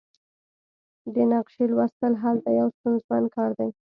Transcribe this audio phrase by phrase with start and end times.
[1.13, 3.69] د نقشې لوستل هلته یو ستونزمن کار دی